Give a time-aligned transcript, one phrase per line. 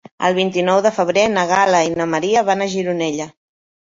[0.27, 3.31] El vint-i-nou de febrer na Gal·la i na Maria van a Gironella.